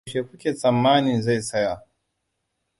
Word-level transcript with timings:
Yaushe 0.03 0.21
ku 0.27 0.33
ke 0.41 0.49
tsammanin 0.59 1.21
zai 1.25 1.39
tsaya? 1.47 1.75